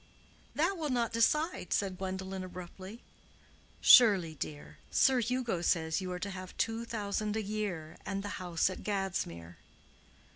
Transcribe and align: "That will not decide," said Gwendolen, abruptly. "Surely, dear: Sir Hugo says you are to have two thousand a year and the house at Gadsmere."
"That 0.55 0.77
will 0.77 0.89
not 0.89 1.13
decide," 1.13 1.73
said 1.73 1.99
Gwendolen, 1.99 2.43
abruptly. 2.43 3.03
"Surely, 3.81 4.33
dear: 4.33 4.79
Sir 4.89 5.19
Hugo 5.19 5.61
says 5.61 6.01
you 6.01 6.11
are 6.11 6.17
to 6.17 6.31
have 6.31 6.57
two 6.57 6.85
thousand 6.85 7.35
a 7.35 7.43
year 7.43 7.97
and 8.03 8.23
the 8.23 8.41
house 8.41 8.67
at 8.71 8.81
Gadsmere." 8.83 9.57